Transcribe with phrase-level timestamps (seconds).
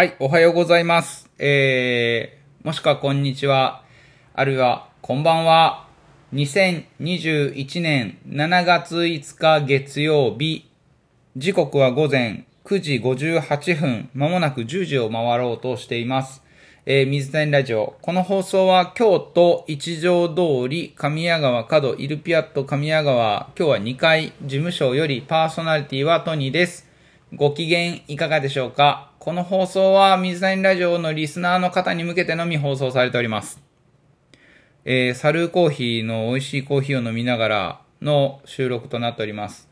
[0.00, 1.28] はい、おはようございます。
[1.38, 3.82] えー、もしくはこんにちは、
[4.32, 5.88] あるいはこんばんは。
[6.32, 10.70] 2021年7月5日月曜日、
[11.36, 16.42] 時刻は午前9時58分、まもなく10時を回ろうとしています。
[16.86, 17.98] えー、水谷ラジオ。
[18.00, 26.88] この放送は京都一条通り神谷川角イルピアット神谷川、今日は2階事務所よりパーソナリティはトニーです。
[27.34, 29.09] ご機嫌いかがでしょうか？
[29.20, 33.60] この放送は水谷ラジオのリスナーの方に向けてのみ放送されております。
[34.86, 39.68] えー、サルーコーヒーの美味しいコーヒーを飲みながらの収録となっております。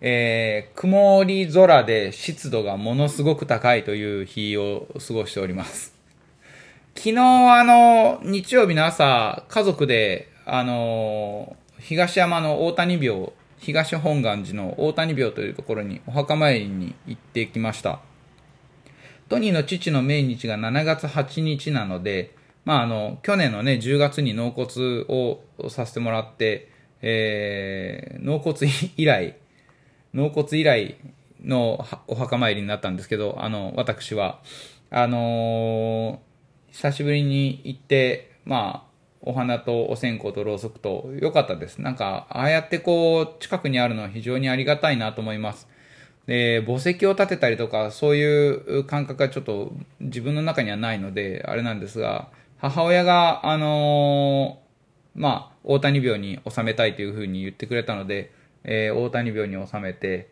[0.00, 5.92] えー、曇り空で湿度がものすごく高いという日を過ごしております。
[6.94, 17.98] 昨日、あの、日曜日の朝、家族で、あの、東山の大谷廟、東本願寺の大谷廟というところにお墓参りに行ってきました。
[19.28, 26.70] トニーの父の命日が7月8日なので、まあ、あの、去年のね、10月に納骨をさせてもらって、
[27.02, 29.36] えー、納骨以来、
[30.14, 30.96] 納骨以来
[31.44, 34.40] のお墓参りになったんですけど、あの、私は、
[34.90, 36.26] あのー
[36.76, 38.90] 久しぶりに行って、まあ、
[39.22, 41.78] お花とお線香とろうそくと良かったです。
[41.78, 45.68] なんか、ああやってこう、近くにあるのは非常にありがたいなと思います。
[46.26, 58.32] で、墓石を建てたりとか、そういう感覚がちょっと自分の中にはないので、あれなんですが、母親が、あのーまあ、大谷病に収めたいというふうに言ってくれたので、
[58.64, 60.30] えー大谷病に収めて、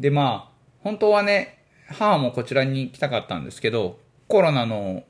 [0.00, 5.04] で、まあ、本当はね、母もこちらに来たかったんですけど、コロナの、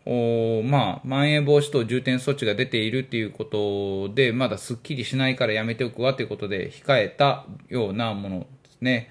[0.65, 9.11] まあ、まん延防止等重点措置が出ているっていうことで、まだすっきりしないからやめておくわということで控えたようなものですね。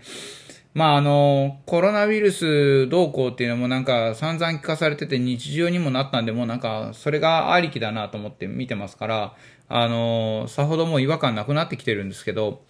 [0.78, 9.36] まあ、あの、コロナウイルス動向っていうのもなんか散々聞かされてて日常にもなったんで、もうなんかそれがありきだなと思って見てますから、
[9.70, 12.62] あの、さほどもう違和感なくなってきてるんですけど、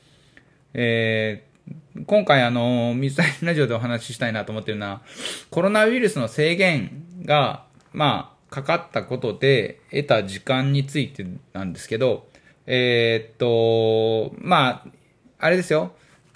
[0.73, 1.47] えー
[2.05, 5.01] 今回あの、水谷ラジオでお話ししたいなと思ってるのは、
[5.49, 12.29] コロナウイルスの制限が、まあ、かかったことで得た時間についてなんですけど、
[12.67, 14.85] えーっと、まあ、
[15.39, 15.91] あれですよ。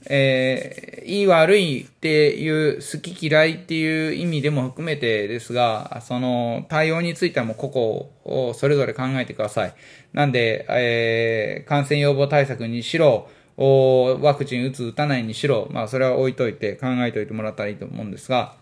[0.10, 9.74] えーいい悪いっていう好き嫌いっていう意味でも含めてですが、その対応についてはもう個々をそれぞれ考えてください。
[10.14, 18.56] なんで、えー感染予防対策にしろ、おワクチン打つ打たないにしろ、まあそれは置いといて考えておいてもらったらいいと思うんですが、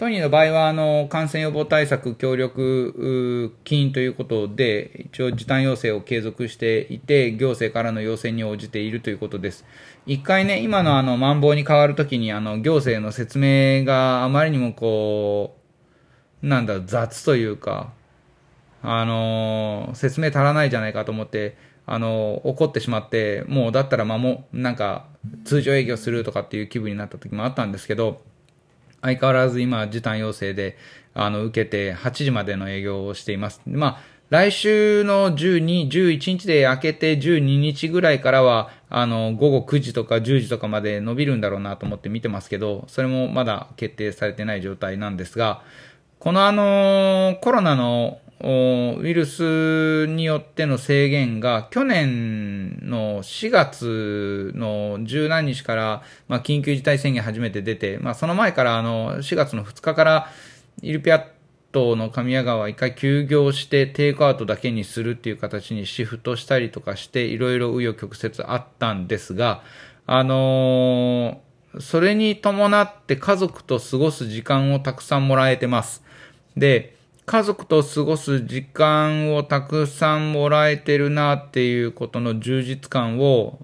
[0.00, 9.66] トニーの場合は、あの、感染予防対策協力金ということで、一応時短要請を継続していて、行政からの要請に応じているということです。
[10.06, 15.54] 一回ね、今のあの、マンボウに変わるときに、あの、行政の説明があまりにもこ
[16.42, 17.92] う、なんだ、雑というか、
[18.80, 25.04] あの説明足らないじゃないかと思って、あの怒ってしまって、もうだったらまも、なんか、
[25.44, 28.22] 通常営業するとかっていう気分になった時もあったんですけど、
[29.02, 30.76] 相変わらず今、時短要請で、
[31.14, 33.60] あの、受けて8時までの営業をしています。
[33.66, 33.98] まあ、
[34.30, 45.62] 来週の12、11日で明けて12日ぐらいからは、あの、午後9時とか10時とかまで伸びるんだろうなと思って見てますけど、それもまだ決定されてない状態なんですが、
[46.20, 60.28] このあの、コロナのウイルスによっての制限が去年の4月の十何日から、まあ、緊急事態宣言初めて出て、まあ、その前からあの4月の2日から
[60.82, 61.24] イルピアッ
[61.72, 69.62] トの神谷川は一回休業してテイクアウトだけにするっていう形にシフトしたりとかしていろいろ紆余曲折あったんですが、
[70.06, 76.02] あのーそれに伴って家族と過ごす時間をたくさんもらえてます。
[76.56, 83.60] で、家族と過ごす時間をたくさんもらえてるなっていうことの充実感を、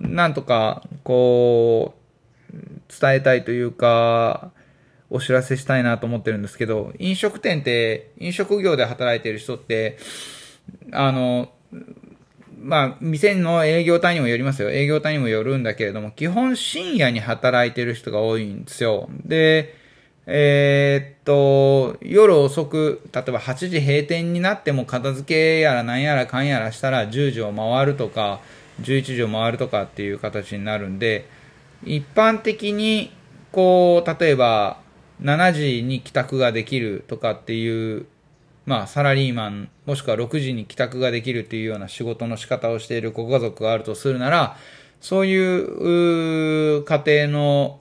[0.00, 1.94] なんとか、こ
[2.52, 2.56] う、
[3.00, 4.50] 伝えたいというか、
[5.08, 9.96] お知らせしたいなと思ってるんですけど、飲食店って、飲食業で働いてる人って、
[10.90, 11.50] あの、
[12.62, 14.70] まあ、店の営業単位にもよりますよ。
[14.70, 19.08] 営業単位にもよるんだけれども、基本深夜に働いてる人が多いんですよ。
[19.24, 19.74] で、
[20.26, 28.40] えーっと、夜遅く、例えば8時閉店になっても片付けやら何やらかんやらしたら10時を回るとか、
[28.82, 31.26] 11時を回るとかっていう形になるんで、
[31.84, 33.12] 一般的に、
[33.50, 34.78] こう、例えば、
[35.20, 38.06] 7時に帰宅ができるとかっていう、
[38.64, 44.56] まあ、サラリーマン、もしくは6時に帰宅ができるっていうような仕事の仕方をしているご家族があるとするなら、
[45.00, 47.80] そういう家庭の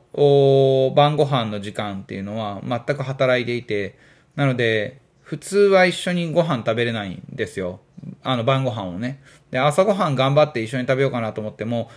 [0.95, 3.97] 晩ご飯の時間っていうのは全く働いていて、
[4.35, 7.79] なので、普通は一緒にご飯食べれないんですよ。
[8.23, 9.21] あの晩ご飯をね。
[9.51, 11.89] で、朝ごはん頑張って一緒に食べようかなと思っても、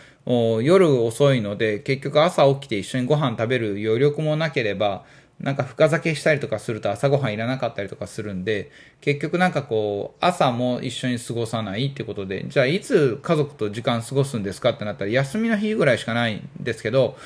[0.62, 5.04] 夜遅いので、結局朝起きて一緒にご飯食べる余力もなければ、
[5.40, 8.70] なんか深酒したりとかすると朝ごはんいらなかったりとかするんで、
[9.00, 17.16] 結局なんかこう、朝も一緒に過ごさないってことで、じゃあいつ家族と時間過ごすんですかってなったら、休みの日ぐらいしかないんですけど、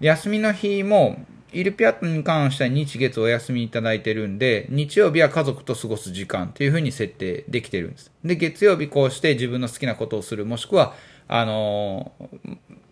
[0.00, 8.12] 休みの日も、イルピアットに関しては日月お休みいただいてるんで、日曜日は家族と過ごす時間っていう風に設定できてるんです。
[8.22, 10.94] で、月曜日こうして自分の好きなことをする、もしくは、
[11.26, 12.12] あの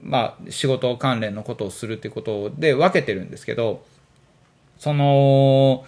[0.03, 3.85] まあ、仕事関連のことをするってことで分けてるんですけど、
[4.79, 5.85] その、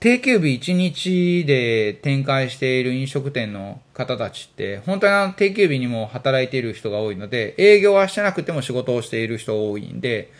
[0.00, 10.30] 定休日1日で展開している飲食店の方たちって、本当にあの定休日にも働いている人が多いので、営業はしてなくても仕事をしている人多いんで、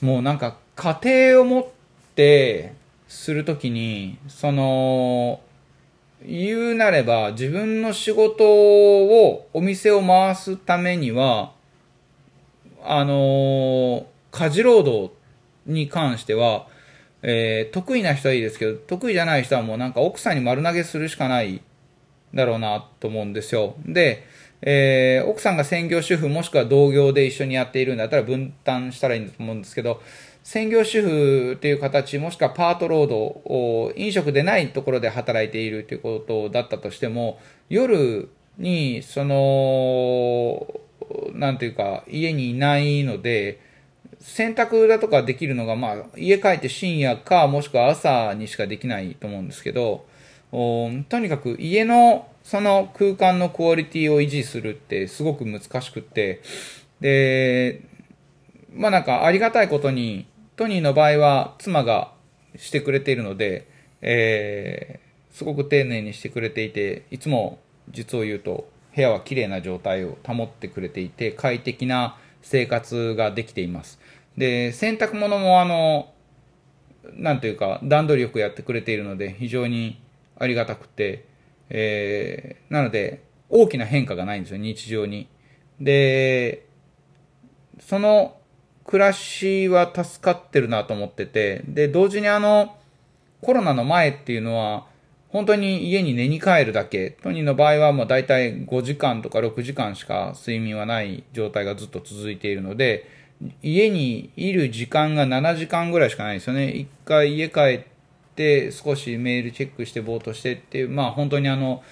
[0.00, 1.66] もうなんか家庭を持っ
[2.14, 2.72] て
[3.06, 5.40] するときに、その、
[6.24, 11.52] 言うなれば自分の仕事を、お店を回すためには、
[12.82, 15.12] あの、家事労働
[15.66, 16.66] に関しては、
[17.22, 21.62] えー、得意な人はいいですけど、得意じゃない人はもうなんか奥さんに丸投げするしかない
[22.34, 23.74] だろうなと思うんですよ。
[23.86, 24.24] で、
[24.62, 30.00] えー、奥さんが専業主婦もしくは同業で一緒にやっているんだったら分担したらいいんだと思うんですけど、
[30.44, 38.28] 専業主婦という形、もしくはパート労働を飲食でないところで働いているということだったとしても、夜
[38.58, 40.80] に、その、
[41.32, 43.60] なんていうか、家にいないので、
[44.22, 50.06] 洗濯だとかできるのが、まあ、家帰って深夜か、もしくは朝にしかできないと思うんですけど、
[50.52, 56.40] おとにかく家のその空間のクオリティを維持するってすごく難しくって、
[57.00, 57.82] で、
[58.74, 60.26] まあなんかありがたいことに、
[60.56, 62.12] トニーの場合は妻が
[62.56, 63.66] してくれているので、
[64.02, 67.58] えー、すごく丁寧にしてくれていて、いつも
[67.90, 73.98] 実を言うと部屋は綺麗な状態を保ってくれていて、快適な生活ができています。
[74.36, 76.12] で、洗濯物もあの、
[77.14, 80.00] なんというか段取りよくやってくれているので非常に
[80.38, 81.26] ありがたくて、
[81.68, 85.28] えー、なので、大きな変化がないんですよ、日常に。
[85.80, 86.66] で、
[87.80, 88.36] その
[88.84, 92.76] 暮らしは助かってるなと思ってて、で、同時にあの、
[93.40, 94.86] コロナの前っていうのは、
[95.28, 97.10] 本当に家に寝に帰るだけ。
[97.22, 103.06] トニーの場合はもう大体5時間とか6時間しか睡眠はない状態がずっと続いているので、
[103.62, 106.70] 家にいる時間が7時間ぐらいしかないですよね。
[106.70, 107.84] 一回家帰っ
[108.34, 111.82] て少しメールチェックしてぼーっとしてっていう、まあ本当にあの、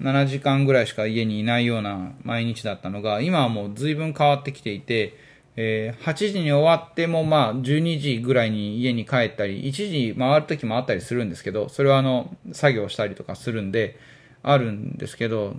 [0.00, 5.16] 7時間ぐらいしか家にいないような毎日だったのが、今はもう随分変わってきていて、
[5.56, 13.98] えー、8時に終わってもまあ12時ぐらいに家に帰ったり、1時回る時もあったりするんですけど、それはあの、作業したりとかするんで、
[14.42, 15.56] あるんですけど、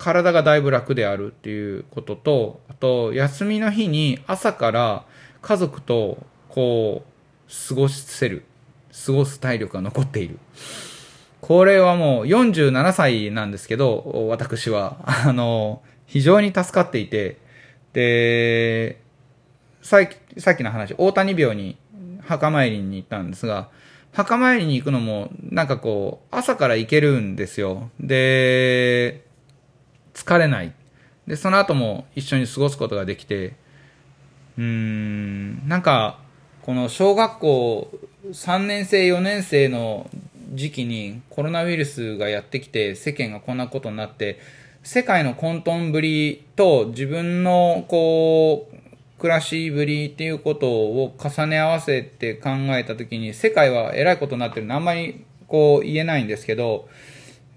[0.00, 5.04] 体がだいぶ楽であるっていうことと、あと、休みの日に朝から
[5.42, 8.44] 家族とこう、過ごせる。
[9.06, 10.38] 過ごす体力が残っている。
[11.42, 14.96] これはもう47歳なんですけど、私は、
[15.26, 17.38] あの、非常に助かっていて、
[17.92, 19.00] で、
[19.82, 21.76] さっき、さっきの話、大谷病に
[22.22, 23.68] 墓参りに行ったんですが、
[24.12, 27.90] 墓参りに行くのも、なんかこう、朝から行けるんですよ。
[28.00, 29.28] で、
[30.14, 30.72] 疲れない。
[31.26, 33.54] で、その後も一緒に過ごすことができて、
[34.58, 36.18] うーん、なんか、
[36.62, 37.90] この小学校
[38.32, 40.10] 3年生、4年生の
[40.52, 44.38] 時期にコロナウイルスがやってきて世間がこんなことになって、
[44.82, 48.76] 世界の混沌ぶりと自分のこう、
[49.18, 56.88] 暮らしぶりっていうことを重ね合わせて考えたときに、世界は偉いことになってるのあんまりこう言えないんですけど、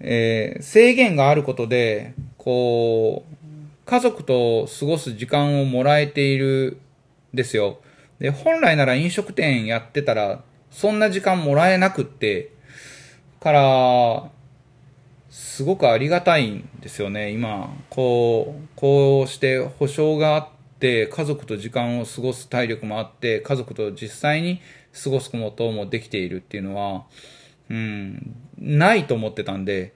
[0.00, 2.14] えー、制限があることで、
[2.44, 3.46] こう、
[3.86, 6.78] 家族と過ごす時間をもらえている
[7.32, 7.78] んですよ。
[8.18, 12.50] で、本来なら飲食店やってたら、そんな時間もらえなくって、
[13.40, 14.30] から、
[15.30, 17.74] すごくありがたいんですよね、今。
[17.88, 20.48] こう、こうして保証があっ
[20.78, 24.60] て、家族と時間を過ごす体力もあって、家族と実際に
[25.02, 27.04] 過ごすこともできているっていうのは、
[27.70, 29.94] うん、ないと思ってたんで、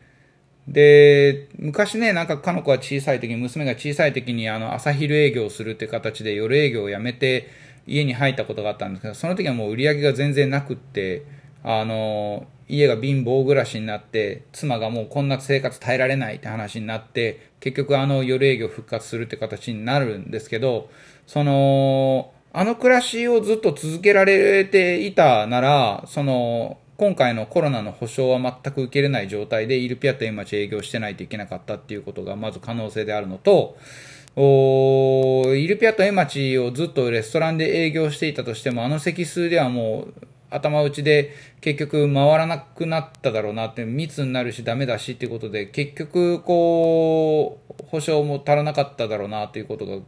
[0.68, 7.48] で、昔ね、なんかかの子は小さい時に、娘が小さい時にあの朝昼営業をするって形で夜営業をやめて
[7.86, 11.24] 家に入ったことがあったんですけど、その時はもう売り上げが全然なくって、
[11.64, 20.90] あの、家が貧乏暮らしになって、妻がもうこんな生活耐えられないって話になって、結局あの夜営業復活するって形になるんですけど、
[21.26, 33.76] その、あの暮らしをずっと続けられていたなら、その、今回のコロナの保証は全く受けれない状態でイルピアット今町営業してないといけなかったっていうことがまず可能性であるのと、
[34.34, 40.14] おイルピアットエマチをずっとレストランで営業していたとしても、あの席数ではもう
[40.50, 49.98] 頭打ちで結局回らなくなっただろうなって、密になるしダメだしっていうことで、結局こう、保証も足らなかっただろうなっていうことが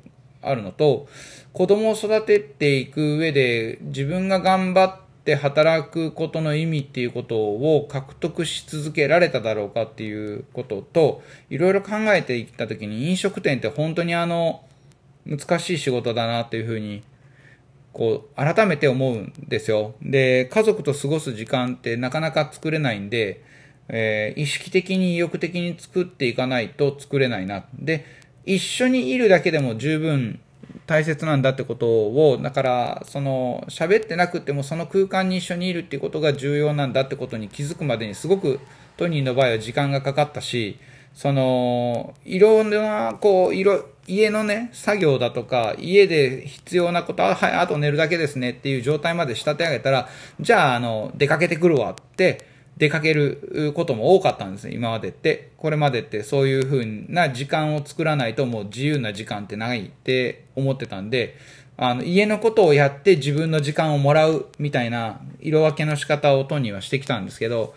[0.42, 1.06] あるのと、
[1.52, 14.64] 子供を育てていく上で自分が頑張って働くことの意味っていうことを獲得し続けられただろうかっていうことと、いろいろ考えていったときに飲食店って本当にあの、
[15.26, 17.02] 難しい仕事だなっていうふうに、
[17.92, 19.94] こう、改めて思うんですよ。
[20.02, 23.42] で、家族と過ごす時間ってなかなか作れないんで、
[23.88, 27.64] えー、意識的に意欲的に作っていかないと作れないな。
[27.74, 28.04] で、
[28.46, 30.40] 一緒にいるだけでも十分
[30.90, 38.58] 大切なんだってことを、だから、その、喋ってなくてもその空間に一緒にいるっていうことが重要なんだってことに気づくまでにすごく
[38.96, 40.80] トニーの場合は時間がかかったし、
[41.14, 50.08] その、いろんな、こう、いろ、家のね、作業だとか、家で必要なことは、はい、あと寝るだけですねっていう状態まで仕立て上げたら、
[50.40, 52.49] じゃあ、あの、出かけてくるわって、
[52.80, 55.50] 出かけることも多かったんですね、今までって。
[55.58, 61.36] これまでってそういう風な時間を作らないともう自由な時間ってないって思ってたんで、
[61.76, 67.74] あの、家のことをやって自分の時間をもらうみたいな色分けの仕方をトニーはしてきたんですけど、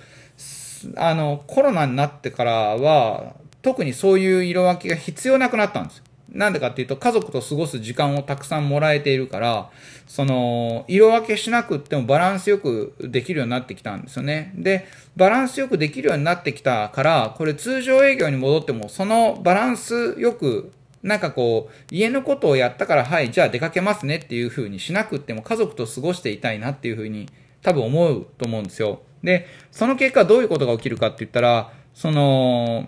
[0.96, 6.04] あの、コロナになってからは、特にそういう色分けが必要なくなったんですよ。
[6.30, 9.70] なんでかっていうと、家族と過ごす時間をたくさんもらえているから、
[10.08, 14.54] その、色分けしなくってもバランスよくできるようになってきたんですよね。
[14.56, 20.72] で、バランスよくできるようになってきたから、これ通常営業に戻っても、そのバランスよく、
[21.04, 27.28] なんかこう、家のことをやったから、はい、じゃあ出かけますねっていう風にしなくっても、家族と過ごしていたいなっていう風に、
[27.62, 29.02] 多分思うと思うんですよ。
[29.24, 32.86] で、その結果どういうことが起きるかって言ったら、その、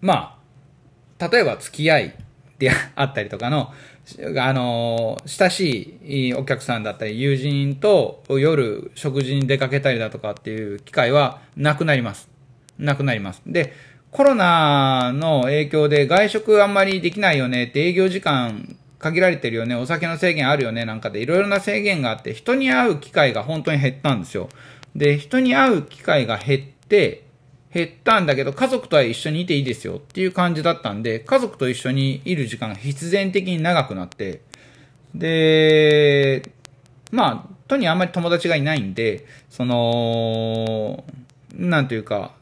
[0.00, 0.41] まあ、
[1.30, 2.14] 例えば付き合い
[2.58, 3.72] であったりとかの、
[4.38, 12.28] あの、親しいお客さんだったり、友人と夜食事に出かけたりだとかっていう機会はなくなります。
[12.78, 13.42] なくなります。
[13.46, 13.72] で、
[14.10, 24.48] コロナの影響で外食あんまりできないよねって営業時間限られてるよね、お酒の制限あるよねなんかでいろいろな制限があって人に会う機会が本当に減ったんですよ。
[24.94, 27.24] で、人に会う機会が減って、
[27.72, 34.42] 減ったんだけど、家族とは一緒にいていいですよっていう感じだったんで、家族と一緒にいる時間が必然的に長くなって、
[35.14, 36.50] で、
[37.10, 41.04] まあ、とにあんまり友達がいないんで、その、
[41.54, 42.32] なんていうか、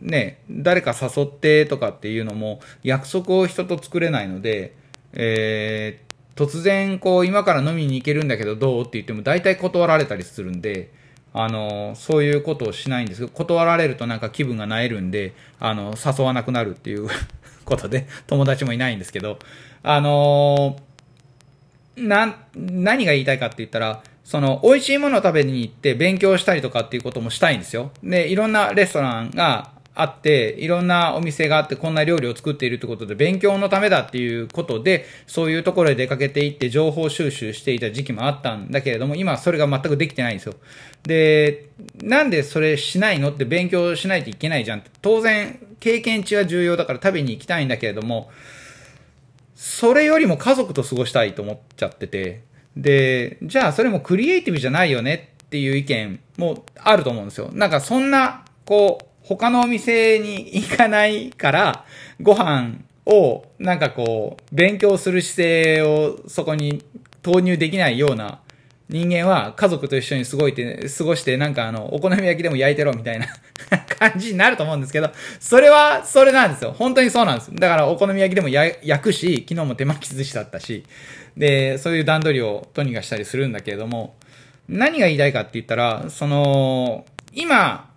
[0.00, 4.74] ね、誰か誘ってとかっていうのも約束を人と作れないので、
[5.12, 10.92] えー、突然こう今から飲みに行けるんだけどどうって言っても大体断られたりするんで、
[11.34, 17.08] あの、そういうことをしないんですけど、断られるとなんか気分がなえるんで、あの、誘わなくなるっていう
[17.64, 19.38] ことで、友達もいないんですけど、
[19.82, 20.76] あの
[21.96, 27.90] な、何が言いたいかって言ったら、その、美味しいものを食べに行って勉強したりとかっていうこともしたいんですよ。
[28.02, 40.54] で、いろんなレストランがあって、いろんなお店があって、こんな料理を作っているってことで、勉強のためだっていうことで、そういうところへ出かけていって情報収集していた時期もあったんだけれども、今それが全くできてないんですよ。
[41.02, 41.66] で、
[42.02, 44.82] なんでそれしないのって勉強しないといけないじゃん。
[45.02, 48.30] 当然、経験値は重要だから食べに行きたいんだけれども、
[49.54, 52.42] それよりも家族と過ごしたいと思っちゃってて、
[52.76, 57.50] で、じゃあそれもクリエイティブじゃないよねっていう意見もあると思うんですよ。
[57.52, 61.84] なんかそんな、こう、他のお店に行かないから、
[62.20, 66.84] ご飯を、なんかこう、勉強する姿勢をそこに
[67.22, 68.40] 投入できないような
[68.92, 73.26] 人間は家族と一緒に過ごいて、過ごして、なんかあの、お好み焼きでも焼いてろみたいな
[73.98, 75.10] 感じになると思うんですけど、
[75.40, 76.74] それは、それなんですよ。
[76.76, 77.54] 本当にそうなんです。
[77.54, 80.84] だからお好み焼きでも焼くし、昨日も手巻き寿司だったし、
[81.36, 84.14] で、そういう段取りをトニがしたりするんだけれども、
[84.68, 87.91] 何が言いたいかって言ったら、その、今、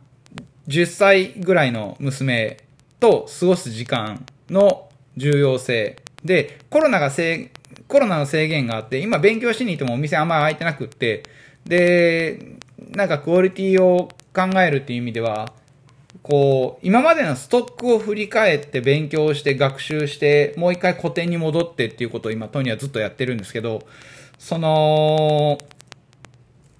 [0.67, 2.57] 10歳ぐらいの娘
[2.99, 7.51] と過ごす時間の重要性で、コロナがせ
[7.87, 11.23] コロナの制限があって、今勉強しに行ってもお店あんまり開いてなくって、
[11.65, 12.57] で、
[12.91, 15.53] なんかクオリティを考えるっていう意味では、
[16.23, 23.83] こう、今までのストックを振り返って勉強して学習して、もう一回古典に戻ってっていうことを今トニーはずっとやってるんですけど、
[24.39, 25.59] その、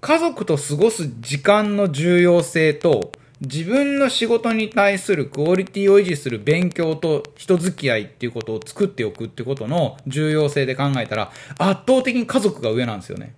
[0.02, 3.12] 家族と過ごす時間の重要性と、
[3.42, 13.34] 自分の仕事に対するクオリティを維持する勉強と人付き合いっていうことを作っておくってことの重要性で考えたら、圧倒的に家族が上なんですよね。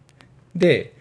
[0.55, 0.93] で、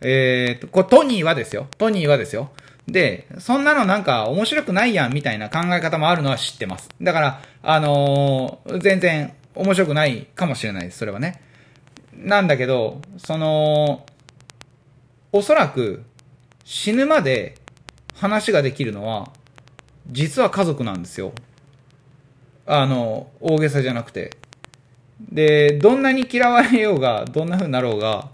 [0.00, 1.66] えー、と、こトニーはですよ。
[1.78, 2.50] トニーはですよ。
[2.86, 6.90] で、そんなのなんか面白くないやんみたいな考え方もあるのは知ってます。
[7.00, 10.98] だから、あのー、全然面白くないかもしれないです。
[10.98, 11.40] それはね。
[12.16, 14.04] なんだけど、その、
[15.32, 16.04] おそらく
[16.64, 17.56] 死ぬまで
[18.14, 19.30] 話ができるのは、
[20.10, 21.32] 実は家族なんですよ。
[22.66, 24.36] あの、大げさじゃなくて。
[25.20, 28.30] で、どんなに嫌われようが、どんな風になろうが、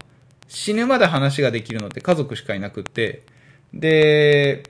[0.47, 3.23] 死ぬまで話ができるのって家族しかいなくって、
[3.73, 4.63] で、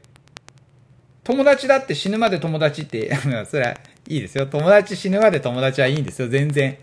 [1.24, 3.16] 友達だって死ぬまで友達って、
[3.50, 3.78] それは
[4.08, 4.46] いいですよ。
[4.48, 6.28] 友達死ぬまで友達はいいんですよ。
[6.28, 6.78] 全然。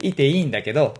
[0.00, 0.94] いていいんだけど、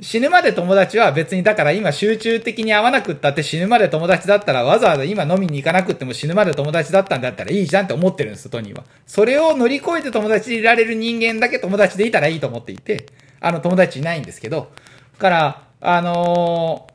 [0.00, 8.84] 死ぬまで友達は別にだから今集中的に会わなくったって死ぬまで友達だったらわざわざ今飲みに行かなくっても死ぬまで友達だったんだったらいいじゃんって思ってるんです、トニーは。
[9.06, 13.06] それを乗り越えて友達でいられる人間だけ友達でいたらいいと思っていて、
[13.40, 14.70] あの友達いないんですけど、
[15.18, 16.86] から、あの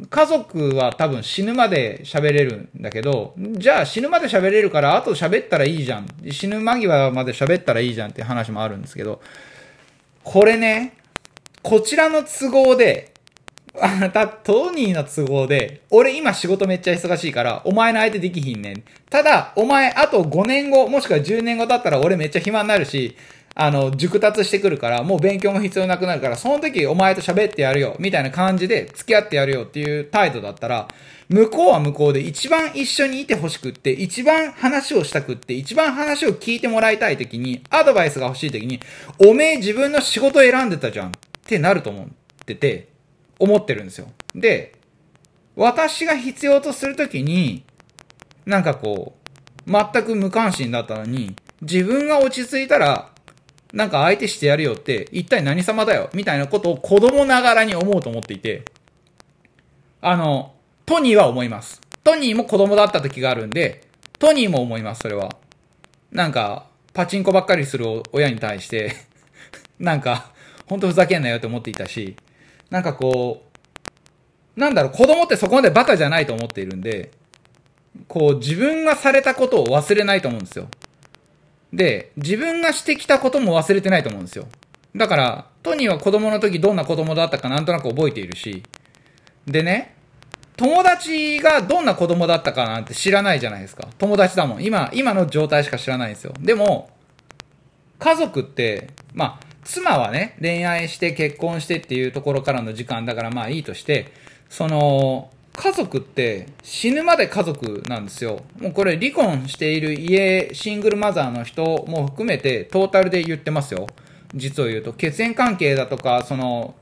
[0.00, 6.06] ー、家族は多分死ぬまで喋れるんだけど、じゃあ死ぬまで喋れるから後喋ったらいいじゃん。
[6.30, 9.20] 死ぬ間際まで喋ったらいいじゃんって話もあるんですけど、
[10.22, 10.99] これね、
[11.62, 13.12] こちらの都合で、
[13.80, 18.82] あた、トニーの都合で、俺今仕事めっちゃ忙しいから、お前の相手できひんねん。
[19.08, 23.16] ただ、お前あと5年後、もしくは10年後だったら俺めっちゃ暇になるし、
[23.54, 30.88] あの、熟達してくるから、もう勉強も必要なくなるから、その時お前と喋ってやるよ、みたいな感じで付き合ってやるよっていう態度だったら、
[31.28, 38.80] 向こうは向こうで一番一緒にいてほしくって、一番話をしたくって、一番話を聞いてもらいたい時に、アドバイスが欲しい時に、
[39.18, 41.12] おめえ自分の仕事選んでたじゃん。
[41.50, 42.06] ってなると思っ
[42.46, 42.88] てて、
[43.40, 44.06] 思ってるんですよ。
[44.36, 44.76] で、
[45.56, 47.64] 私が必要とするときに、
[48.46, 49.16] なんかこ
[49.66, 53.10] う、全く無関心だったのに、自分が落ち着いたら、
[53.72, 58.64] なんか相手してやるよって、一体何様だよみたいなことを子供ながらに思うと思っていて、
[60.00, 60.54] あの、
[60.86, 61.80] トニーは思います。
[62.04, 63.88] トニーも子供だった時があるんで、
[64.20, 65.30] トニーも思います、それは。
[66.12, 68.94] なんか、パチンコばっかりする親に対して
[69.80, 70.32] なんか、
[70.70, 72.14] ほんとふざけんなよって思っていたし、
[72.70, 73.42] なんかこ
[74.56, 77.10] う、なんだろう、子供ってそこまでバカじゃないと思っているんで、
[78.06, 80.68] こう、自分がされたことを忘れないと思うんですよ。
[81.72, 84.46] で、自分がしてきたことも忘れてないと思うんですよ。
[84.94, 88.62] だから、トニーは子供の時どんな子供だったかなんとなく覚えているし、
[89.46, 89.96] でね、
[90.56, 93.88] 友達がどんな子供だったかなんて知らないじゃないですか。
[93.98, 94.64] 友達だもん。
[94.64, 96.32] 今、今の状態しか知らないんですよ。
[96.38, 96.90] でも、
[97.98, 104.12] 家族って、まあ、妻はね、恋愛して結婚してっていうところからの時間だからまあいいとして、
[104.48, 108.42] その、家族って死ぬまで家族なんですよ。
[108.60, 113.86] もうこれ離婚している家、シングルマザーの人も含めてトータルで言ってますよ。
[114.34, 114.92] 実を言うと。
[114.92, 116.76] 血縁関係だとか、その、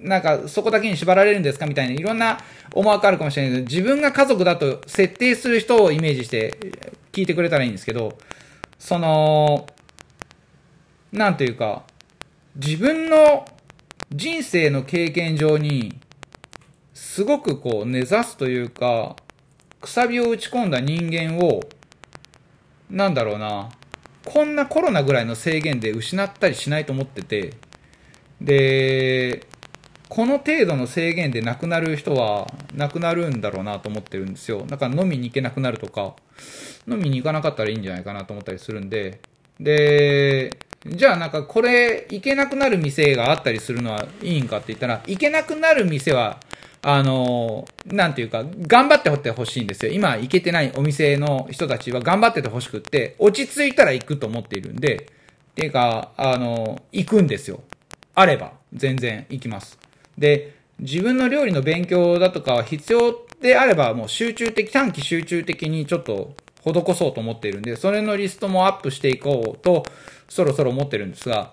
[0.00, 2.38] なんかそこだけに縛られるんですかみたいないろんな
[2.72, 6.56] 思惑あるかもしれないけど、自分が家族だと設定する人をイメージして
[7.12, 8.16] 聞いてくれたらいいんですけど、
[8.78, 9.66] その、
[11.12, 11.82] なんというか、
[12.56, 13.46] 自分の
[14.10, 15.98] 人生の経験上に、
[16.94, 19.16] すごくこう根ざすというか、
[19.80, 21.60] くさびを打ち込んだ人間を、
[22.90, 23.70] なんだろうな、
[24.24, 27.54] こんなコロナぐらいの制限で失ったりしないと思ってて、
[28.40, 29.46] で、
[30.08, 34.64] この程度の制限で亡くなる人は亡くなるんだろうなと思ってるんですよ。
[34.66, 36.16] だから飲みに行けなくなるとか、
[36.88, 39.20] 飲みに行かなかったらいいんじゃないかなと思ったりするんで、
[39.60, 40.56] で、
[40.86, 46.40] じゃあなんかこれ行けなくなる店があったりするのはいいんかって言ったら、行けなくなる店は、
[46.80, 49.92] あの、なんていうか、頑張ってほってほしいんですよ。
[49.92, 55.10] 今行けてないお店の人たちは頑張っててほしくって、落ち着いたら行くと思っているんで、
[55.50, 57.62] っていうか、あの、行くんですよ。
[58.14, 59.78] あれば、全然行きます。
[60.16, 69.84] で、自分の料理の勉強だとかは必要であれば、もう集中的、短期集中的にちょっと施そうと思っているんで、それのリストもアップしていこうと、
[70.28, 71.52] そろそろ思ってるんですが、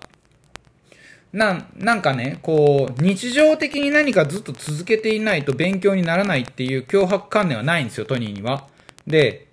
[1.32, 8.66] な、なんかね、こう、日常的に何かずっと続けていないと勉強にならないっていう脅迫観念はないんですよ、トニーには。
[9.06, 9.46] で、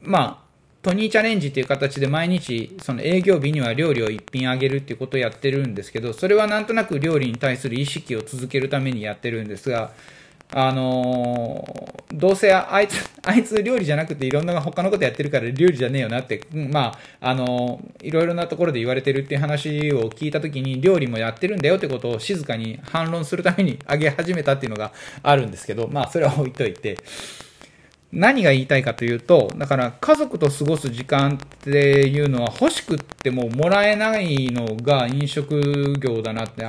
[0.00, 0.48] まあ、
[0.80, 9.90] トニーチャレンジっていう形で毎日、その営業日には料理を一品あげるっていうことをやってるんですけど、それはなんとなく料理に対する意識を続けるためにやってるんですが、
[10.50, 26.98] あのー、どうせあいつ、あいつ料理じゃなくていろんな他のことやってるから料理じゃねえよなって、うん、まあ、あのー、いろいろなところで言われてるっていう話を聞いたときに料理もやってるんだよってことを静かに反論するために上げ始めたっていうのがあるんですけど、 まあ、それは置いといて。
[28.10, 36.64] 何が言いたいかというと、だから家族と過ごす時間っていうのは欲しくってももらえないのが飲食業だなって、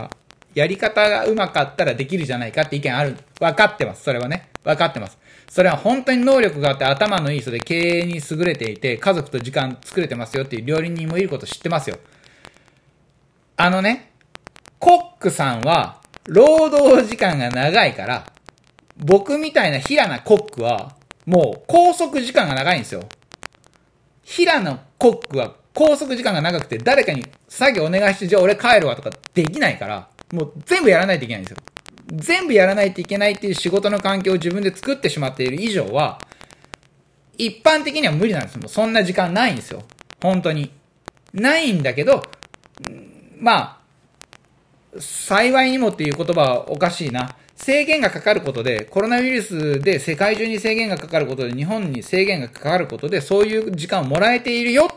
[0.53, 3.17] やり方がうまかったらできるじゃないかって意見ある。
[3.39, 4.03] 分かってます。
[4.03, 4.49] それはね。
[4.63, 5.17] 分かってます。
[5.49, 11.97] それは本当に能力があって頭のいい人で経営に優れていて、家族と時間作れてますよっていう料理人もいること知ってますよ。
[13.57, 14.11] あのね、
[14.79, 18.25] コックさんは、労働時間が長いから、
[18.97, 23.03] 僕みたいな平なコックは、もう拘束時間が長いんですよ。
[24.23, 31.57] 平野コックは拘束時間が長くて誰かに作業お願いして、じゃあ俺帰るわとかできないから、もう全部やらないといけないんですよ。
[32.11, 36.19] 全部やらないといけないっていう仕事の環境を自分で作ってしまっている以上は、
[37.37, 38.61] 一般的には無理なんですよ。
[38.61, 39.83] もうそんな時間ないんですよ。
[40.21, 40.71] 本当に。
[41.33, 42.23] ないんだけど、
[43.39, 43.79] ま
[44.95, 47.35] あ、幸いにもっていう言葉はおかしいな。
[47.55, 54.89] 制限がかかることで、コロナウイルスで世界中に制限がかかることで、日本に制限がかかることで、そういう時間をもらえているよ。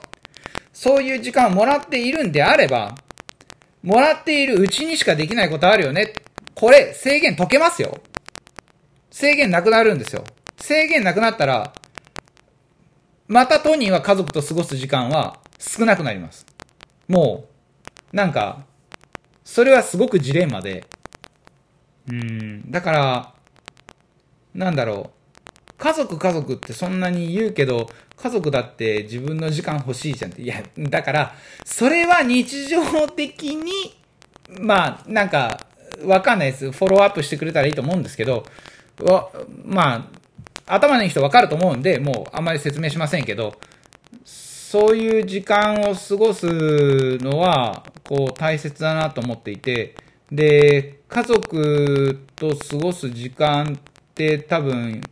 [0.72, 2.96] そういう時間をもらっているんであれば、
[3.82, 6.14] もらっているうちにしかできないことあるよね。
[6.54, 8.00] これ、制限解けますよ。
[9.10, 10.24] 制限なくなるんですよ。
[10.58, 11.72] 制限なくなったら、
[13.28, 16.46] またトニーは家族と過ごす時間は少なくなります。
[17.08, 17.46] も
[18.12, 18.64] う、なんか、
[19.44, 20.84] それはすごくジレンマで、
[22.08, 23.34] うん、だから、
[24.54, 25.21] なんだろう。
[25.82, 30.42] 家族家族ってそんなに言うけど、家族だって自分の時間欲しいじゃんって。
[30.42, 33.72] いや、だから、それは日常的に、
[34.60, 35.58] まあ、なんか、
[36.04, 36.70] わかんないです。
[36.70, 38.46] フォローアップしてくれたらいいと思うんですけど、
[39.00, 39.30] わ、
[39.64, 40.08] ま
[40.68, 43.56] あ、頭のいい人わかると思うんで、もうあんまり説明しませんけど、
[44.24, 46.46] そういう時間を過ごす
[47.18, 49.96] のは、こう、大切だなと思っていて、
[50.30, 55.02] で、家族と過ごす時間って多分、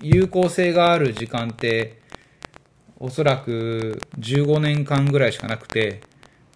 [0.00, 2.00] 有効性がある時間って、
[2.98, 6.00] おそらく15年間ぐらいしかなくて、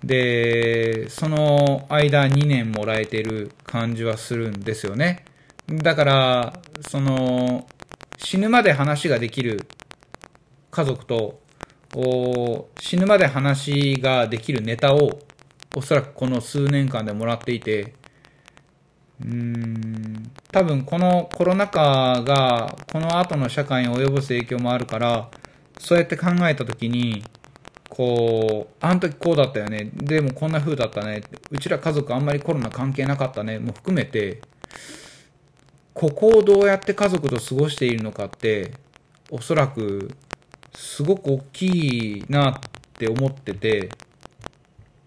[0.04, 5.24] で、その間2年もらえてる感じはするんですよね。
[5.68, 7.66] だから、その、
[8.18, 9.66] 死ぬまで話ができる
[10.70, 11.40] 家族と、
[12.78, 15.18] 死ぬまで話ができるネタを、
[15.76, 17.94] おそらくこの数年間でもらっていて、
[19.22, 25.30] うーん、多分このコロナ禍がこの後の社会に及ぼす影響もあるから、
[25.78, 27.24] そうやって考えたときに、
[27.88, 29.90] こう、あの時こうだったよね。
[29.94, 31.22] でもこんな風だったね。
[31.50, 33.58] うちら家族あんまりコロナ関係なかったね。
[33.58, 34.40] も含めて、
[35.92, 38.72] ここをどうやって家族と過ごしているのかって、
[39.30, 40.10] おそらく、
[40.74, 42.54] すごく大きいなっ
[42.94, 43.90] て思ってて、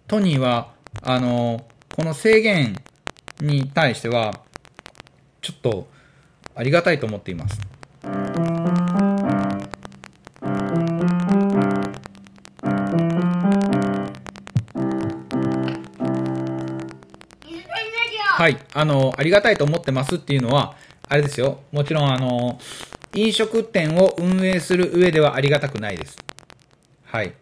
[0.06, 0.72] トニーは、
[1.02, 2.76] あの、この制限
[3.40, 4.40] に対しては、
[5.40, 5.88] ちょっと
[6.54, 7.60] ありがたいと思っています。
[18.36, 20.76] はい、あの、ありがたいと思ってますっていうのは、
[21.08, 21.60] あれですよ。
[21.72, 22.58] もちろん、あの、
[23.14, 26.18] 飲食店を運営する上ではありがたくないです。
[27.04, 27.32] はい。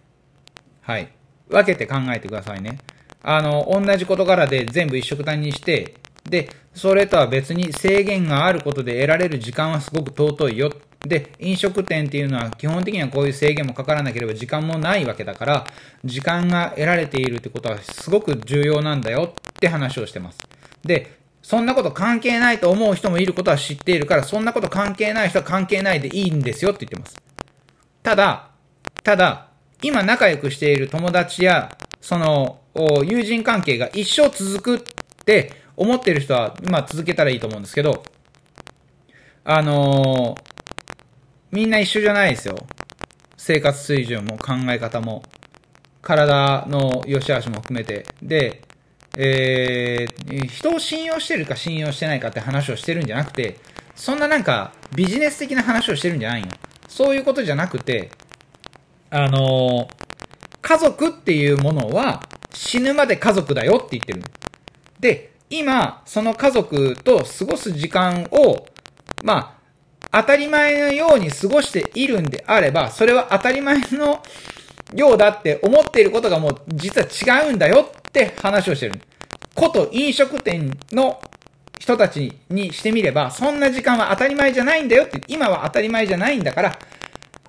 [0.83, 1.11] はい。
[1.48, 2.78] 分けて考えてくださいね。
[3.22, 5.94] あの、同じ事柄で全部一色単にして、
[6.28, 10.72] で、それとは別に制限があることで得られる時間はすごく尊いよ。
[11.00, 15.66] で、飲食店っていうのは基本的にはこういう制限もかからなければ時間もないわけだから、
[16.04, 20.38] 時間が得られているってことはすごく重要なんだよって話をしてます。
[20.85, 27.16] で、そんなこと関係ないと思う人もいることは知っているから、そんなこと関係ない人は関係ないでいいんですよって言ってます。
[28.02, 28.50] ただ、
[29.02, 29.48] ただ、
[29.82, 34.82] 今仲良くしている友達や、その、友人関係が一生続くっ
[35.24, 38.02] て思ってる人は、まあ続けたらいいと思うんですけど、
[39.44, 40.42] あのー、
[41.52, 42.56] みんな一緒じゃないですよ。
[43.36, 45.22] 生活水準も考え方も、
[46.02, 48.04] 体の良し悪しも含めて。
[48.20, 48.62] で、
[49.16, 53.58] えー、人を信用してるか信用してないかって話をしてるんじゃなくて、
[53.94, 56.48] そんななんかビジネス的な話をしてるんじゃないよ。
[56.88, 58.10] そういうことじゃなくて、
[59.10, 60.12] あのー、
[60.62, 62.22] 家族っていうものは
[62.55, 64.22] 死ぬまで家族だよって言ってる。
[65.01, 68.64] で、今、その家族と過ごす時間を、
[69.22, 69.59] ま
[70.11, 74.22] あ、当たり前のように過ごしているんであれば、それは当たり前の
[74.94, 79.01] ようだって思っていることがもう実は違うんだよって話をしてる。
[79.55, 81.20] こと飲食店の
[81.79, 86.79] 人たちにしてみれば、そんな時間は当たり前じゃないんだよって、今は当たり前じゃないんだから、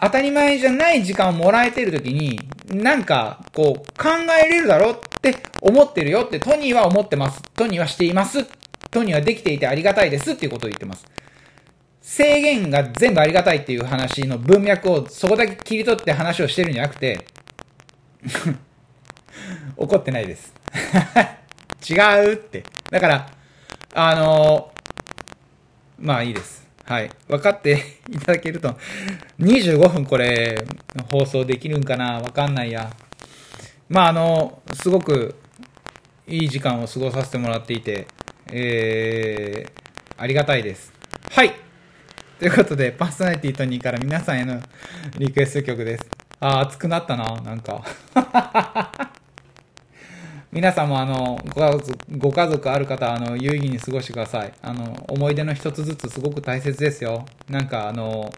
[0.02, 2.40] 当たり前じゃない時間をもらえてる時に、
[2.74, 4.10] なんか、こう、考
[4.44, 7.42] えれるだろうって思ってるよってトニーは思ってます。
[7.56, 8.46] トニーはしています。
[8.92, 11.06] トニーはできていてありがたいですっていうことを言ってます。
[12.02, 17.26] 制限が全部ありがたいっていう話の文脈をそこだけ切り取って話をしてるんじゃなくて、
[19.78, 20.54] 怒ってないです。
[21.90, 21.96] 違
[22.30, 22.64] うって。
[22.90, 23.32] だから、
[23.94, 24.72] あの
[25.98, 26.63] まあいいです。
[26.86, 27.10] はい。
[27.28, 28.76] 分かって いただけると、
[29.40, 30.66] 25分これ、
[31.12, 32.20] 放送できるんかな？
[32.20, 32.92] わかんないや。
[33.90, 35.36] まああの、すごく
[36.28, 38.08] いい時間を過ごさせてもらっていて、
[38.52, 40.92] えー、ありがたいです。
[41.32, 41.54] はい。
[42.40, 44.62] ということで、パーソナリティトニーから皆さんへの
[45.18, 46.10] リクエスト曲です。
[46.42, 47.86] あー、熱くなったな、なんか。
[50.54, 54.54] 皆さんもあの、ご家族、ご家族ある方あの、有意義に過ごしてください。
[54.62, 57.26] あの、思い出の一つずつすごく大切ですよ。
[57.50, 58.32] なんかあの、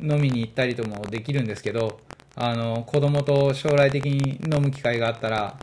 [0.00, 1.98] 飲みに行ったりともできるんですけど、
[2.36, 5.58] あの、子供と将来的に飲む機会があったら、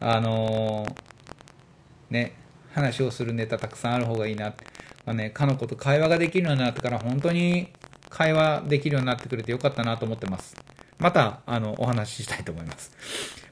[0.00, 0.84] あの
[2.10, 2.34] ね、
[2.72, 4.64] 話をするネタたくさんある方がいいなって。
[5.06, 7.68] まあね、かの子と会話ができるようになってから本当に
[8.08, 10.56] 会話できるようになってくれてよかったなと思ってます。
[10.98, 12.90] また、あの、お話ししたいと思います。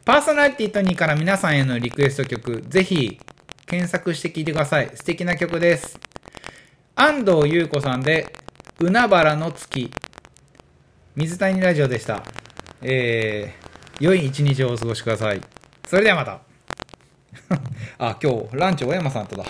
[0.04, 3.20] パーソナリティトニーから皆さんへのリクエスト曲、ぜひ
[3.66, 4.90] 検索して聴いてください。
[4.94, 5.98] 素敵な曲です。
[6.94, 8.34] 安藤優子さんで、
[8.78, 9.90] 海原の月。
[11.16, 12.24] 水谷ラジオでした。
[12.80, 15.40] えー、良い一日をお過ごしください。
[15.86, 16.40] それではまた。
[17.98, 19.44] あ、今日、ランチ小山さんとだ。